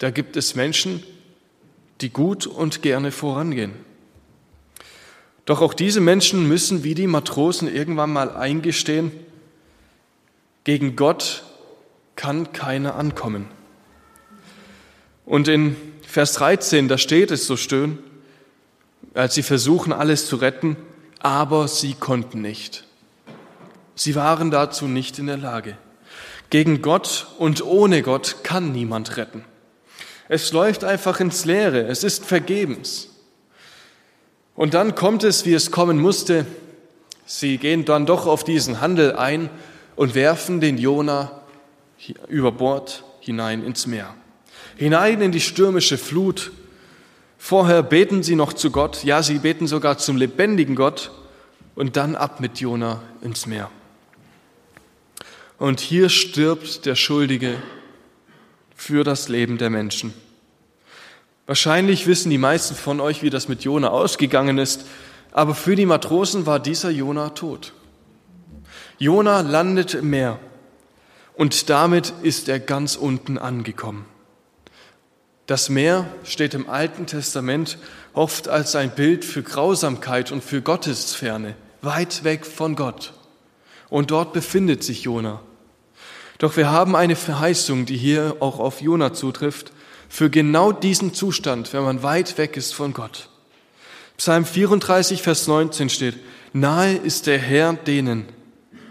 [0.00, 1.02] Da gibt es Menschen,
[2.02, 3.72] die gut und gerne vorangehen.
[5.46, 9.12] Doch auch diese Menschen müssen wie die Matrosen irgendwann mal eingestehen,
[10.64, 11.42] gegen Gott
[12.16, 13.48] kann keiner ankommen.
[15.24, 17.98] Und in Vers 13, da steht es so schön,
[19.14, 20.76] als sie versuchen, alles zu retten,
[21.20, 22.84] aber sie konnten nicht.
[23.94, 25.76] Sie waren dazu nicht in der Lage.
[26.50, 29.44] Gegen Gott und ohne Gott kann niemand retten.
[30.28, 33.08] Es läuft einfach ins Leere, es ist vergebens.
[34.54, 36.46] Und dann kommt es, wie es kommen musste.
[37.26, 39.50] Sie gehen dann doch auf diesen Handel ein
[39.96, 41.42] und werfen den Jona
[42.28, 44.14] über Bord hinein ins Meer
[44.76, 46.52] hinein in die stürmische Flut.
[47.38, 51.10] Vorher beten sie noch zu Gott, ja, sie beten sogar zum lebendigen Gott
[51.74, 53.70] und dann ab mit Jona ins Meer.
[55.58, 57.62] Und hier stirbt der Schuldige
[58.74, 60.12] für das Leben der Menschen.
[61.46, 64.84] Wahrscheinlich wissen die meisten von euch, wie das mit Jona ausgegangen ist,
[65.32, 67.72] aber für die Matrosen war dieser Jona tot.
[68.98, 70.38] Jona landet im Meer
[71.34, 74.06] und damit ist er ganz unten angekommen.
[75.46, 77.78] Das Meer steht im Alten Testament
[78.12, 83.12] oft als ein Bild für Grausamkeit und für Gottesferne, weit weg von Gott.
[83.94, 85.40] Und dort befindet sich Jona.
[86.38, 89.70] Doch wir haben eine Verheißung, die hier auch auf Jona zutrifft,
[90.08, 93.28] für genau diesen Zustand, wenn man weit weg ist von Gott.
[94.16, 96.18] Psalm 34, Vers 19 steht,
[96.52, 98.26] Nahe ist der Herr denen,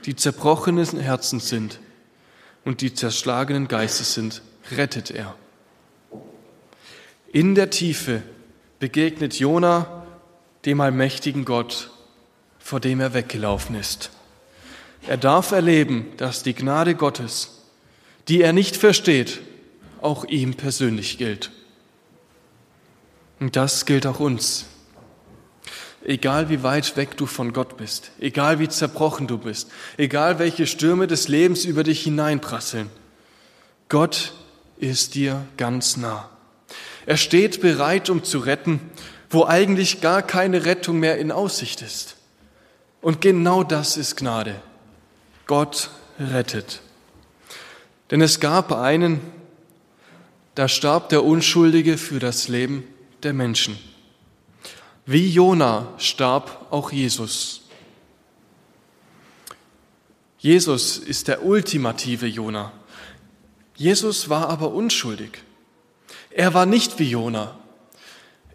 [0.05, 1.81] die zerbrochenen Herzen sind
[2.63, 5.35] und die zerschlagenen Geistes sind, rettet er.
[7.33, 8.23] In der Tiefe
[8.79, 10.05] begegnet Jona
[10.63, 11.91] dem allmächtigen Gott,
[12.57, 14.09] vor dem er weggelaufen ist.
[15.05, 17.63] Er darf erleben, dass die Gnade Gottes,
[18.29, 19.41] die er nicht versteht,
[20.01, 21.51] auch ihm persönlich gilt.
[23.39, 24.65] Und das gilt auch uns.
[26.05, 30.67] Egal wie weit weg du von Gott bist, egal wie zerbrochen du bist, egal welche
[30.67, 32.89] Stürme des Lebens über dich hineinprasseln,
[33.89, 34.33] Gott
[34.77, 36.29] ist dir ganz nah.
[37.05, 38.79] Er steht bereit, um zu retten,
[39.29, 42.15] wo eigentlich gar keine Rettung mehr in Aussicht ist.
[43.01, 44.61] Und genau das ist Gnade.
[45.47, 46.82] Gott rettet.
[48.12, 49.21] Denn es gab einen,
[50.56, 52.84] da starb der Unschuldige für das Leben
[53.23, 53.77] der Menschen.
[55.06, 57.62] Wie Jona starb auch Jesus.
[60.38, 62.71] Jesus ist der ultimative Jona.
[63.75, 65.41] Jesus war aber unschuldig.
[66.29, 67.58] Er war nicht wie Jona.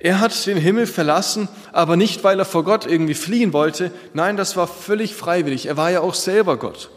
[0.00, 3.90] Er hat den Himmel verlassen, aber nicht, weil er vor Gott irgendwie fliehen wollte.
[4.14, 5.66] Nein, das war völlig freiwillig.
[5.66, 6.90] Er war ja auch selber Gott.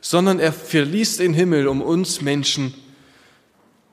[0.00, 2.72] Sondern er verließ den Himmel, um uns Menschen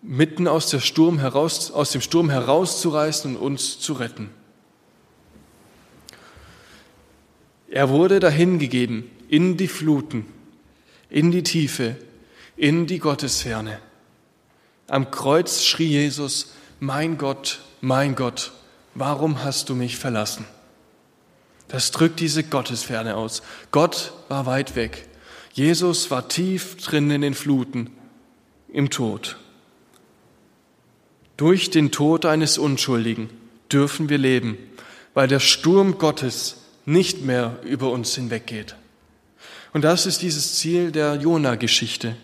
[0.02, 4.30] mitten aus, der Sturm heraus, aus dem Sturm herauszureißen und uns zu retten.
[7.70, 10.26] Er wurde dahingegeben in die Fluten,
[11.10, 11.98] in die Tiefe,
[12.56, 13.80] in die Gottesferne.
[14.88, 18.52] Am Kreuz schrie Jesus, mein Gott, mein Gott,
[18.96, 20.46] warum hast du mich verlassen?
[21.68, 23.42] Das drückt diese Gottesferne aus.
[23.72, 25.08] Gott war weit weg.
[25.54, 27.90] Jesus war tief drin in den Fluten,
[28.72, 29.38] im Tod.
[31.36, 33.30] Durch den Tod eines Unschuldigen
[33.72, 34.58] dürfen wir leben,
[35.14, 38.76] weil der Sturm Gottes nicht mehr über uns hinweggeht.
[39.74, 42.16] Und das ist dieses Ziel der Jona-Geschichte.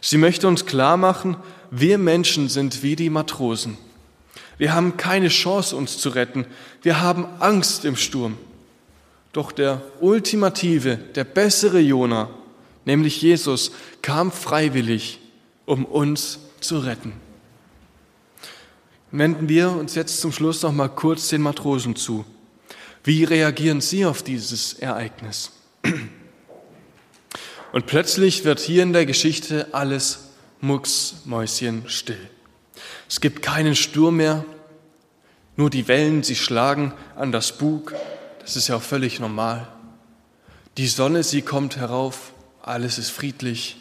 [0.00, 1.36] Sie möchte uns klar machen,
[1.70, 3.78] wir Menschen sind wie die Matrosen.
[4.58, 6.44] Wir haben keine Chance, uns zu retten.
[6.82, 8.36] Wir haben Angst im Sturm.
[9.32, 12.28] Doch der ultimative, der bessere Jona,
[12.84, 13.70] nämlich Jesus,
[14.02, 15.20] kam freiwillig,
[15.66, 17.12] um uns zu retten.
[19.12, 22.24] Wenden wir uns jetzt zum Schluss noch mal kurz den Matrosen zu.
[23.02, 25.52] Wie reagieren sie auf dieses Ereignis?
[27.72, 30.29] Und plötzlich wird hier in der Geschichte alles
[30.60, 32.30] mucksmäuschen still.
[33.08, 34.44] Es gibt keinen Sturm mehr,
[35.56, 37.94] Nur die Wellen, sie schlagen an das Bug,
[38.38, 39.68] das ist ja auch völlig normal.
[40.78, 42.32] Die Sonne, sie kommt herauf,
[42.62, 43.76] alles ist friedlich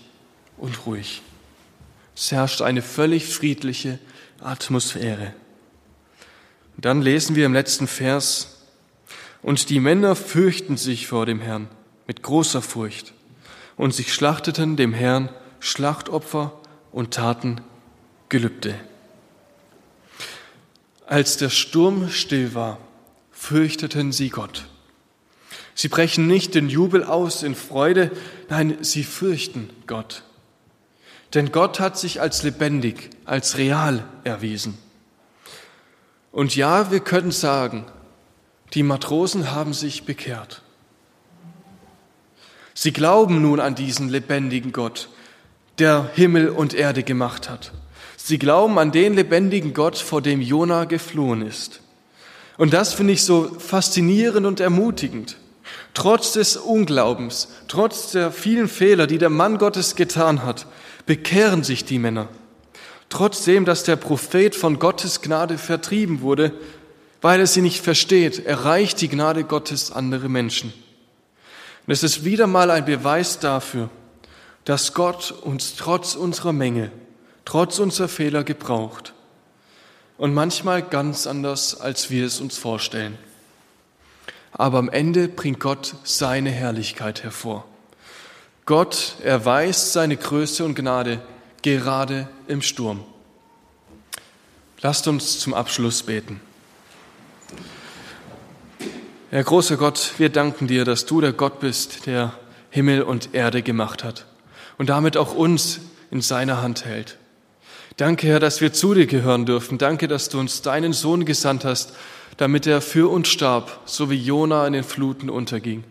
[0.57, 1.21] und ruhig.
[2.17, 3.97] Es herrscht eine völlig friedliche
[4.41, 5.33] Atmosphäre.
[6.75, 8.57] Dann lesen wir im letzten Vers,
[9.41, 11.69] und die Männer fürchten sich vor dem Herrn
[12.07, 13.13] mit großer Furcht,
[13.77, 15.29] und sie schlachteten dem Herrn
[15.61, 16.59] Schlachtopfer
[16.91, 17.61] und taten
[18.29, 18.75] Gelübde.
[21.05, 22.77] Als der Sturm still war,
[23.31, 24.67] fürchteten sie Gott.
[25.73, 28.11] Sie brechen nicht in Jubel aus, in Freude,
[28.49, 30.23] nein, sie fürchten Gott.
[31.33, 34.77] Denn Gott hat sich als lebendig, als real erwiesen.
[36.31, 37.85] Und ja, wir können sagen,
[38.73, 40.61] die Matrosen haben sich bekehrt.
[42.73, 45.09] Sie glauben nun an diesen lebendigen Gott,
[45.79, 47.71] der Himmel und Erde gemacht hat.
[48.17, 51.81] Sie glauben an den lebendigen Gott, vor dem Jona geflohen ist.
[52.57, 55.37] Und das finde ich so faszinierend und ermutigend.
[55.93, 60.67] Trotz des Unglaubens, trotz der vielen Fehler, die der Mann Gottes getan hat,
[61.05, 62.27] bekehren sich die Männer.
[63.09, 66.53] Trotzdem, dass der Prophet von Gottes Gnade vertrieben wurde,
[67.21, 70.71] weil er sie nicht versteht, erreicht die Gnade Gottes andere Menschen.
[71.87, 73.89] Und es ist wieder mal ein Beweis dafür,
[74.65, 76.91] dass Gott uns trotz unserer Menge,
[77.45, 79.13] trotz unserer Fehler gebraucht.
[80.17, 83.17] Und manchmal ganz anders, als wir es uns vorstellen.
[84.51, 87.65] Aber am Ende bringt Gott seine Herrlichkeit hervor.
[88.65, 91.21] Gott erweist seine Größe und Gnade
[91.61, 93.03] gerade im Sturm.
[94.81, 96.41] Lasst uns zum Abschluss beten.
[99.31, 102.33] Herr großer Gott, wir danken dir, dass du der Gott bist, der
[102.69, 104.28] Himmel und Erde gemacht hat
[104.79, 107.17] und damit auch uns in seiner Hand hält.
[107.97, 109.77] Danke, Herr, dass wir zu dir gehören dürfen.
[109.77, 111.93] Danke, dass du uns deinen Sohn gesandt hast,
[112.37, 115.83] damit er für uns starb, so wie Jona in den Fluten unterging.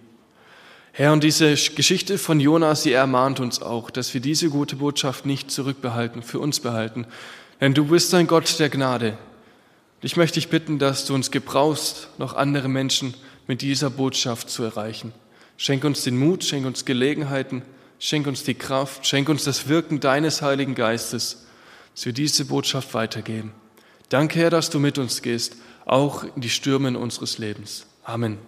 [0.92, 5.26] Herr, und diese Geschichte von Jona, sie ermahnt uns auch, dass wir diese gute Botschaft
[5.26, 7.06] nicht zurückbehalten, für uns behalten.
[7.60, 9.18] Denn du bist ein Gott der Gnade.
[10.00, 13.12] Ich möchte dich bitten, dass du uns gebrauchst, noch andere Menschen
[13.46, 15.12] mit dieser Botschaft zu erreichen.
[15.58, 17.62] Schenk uns den Mut, schenk uns Gelegenheiten,
[17.98, 21.46] schenk uns die Kraft, schenk uns das Wirken deines Heiligen Geistes,
[21.94, 23.52] dass wir diese Botschaft weitergeben.
[24.08, 27.86] Danke, Herr, dass du mit uns gehst, auch in die Stürme unseres Lebens.
[28.04, 28.38] Amen.